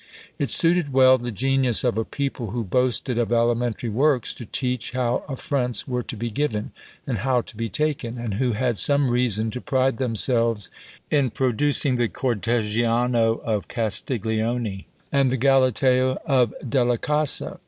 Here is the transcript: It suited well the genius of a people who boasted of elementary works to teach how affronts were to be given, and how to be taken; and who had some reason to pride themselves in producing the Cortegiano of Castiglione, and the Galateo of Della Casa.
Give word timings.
It 0.39 0.49
suited 0.49 0.91
well 0.93 1.19
the 1.19 1.31
genius 1.31 1.83
of 1.83 1.95
a 1.95 2.03
people 2.03 2.49
who 2.49 2.63
boasted 2.63 3.19
of 3.19 3.31
elementary 3.31 3.87
works 3.89 4.33
to 4.33 4.47
teach 4.47 4.93
how 4.93 5.23
affronts 5.29 5.87
were 5.87 6.01
to 6.01 6.17
be 6.17 6.31
given, 6.31 6.71
and 7.05 7.19
how 7.19 7.41
to 7.41 7.55
be 7.55 7.69
taken; 7.69 8.17
and 8.17 8.33
who 8.33 8.53
had 8.53 8.79
some 8.79 9.11
reason 9.11 9.51
to 9.51 9.61
pride 9.61 9.97
themselves 9.97 10.71
in 11.11 11.29
producing 11.29 11.97
the 11.97 12.09
Cortegiano 12.09 13.43
of 13.43 13.67
Castiglione, 13.67 14.87
and 15.11 15.29
the 15.29 15.37
Galateo 15.37 16.17
of 16.25 16.55
Della 16.67 16.97
Casa. 16.97 17.59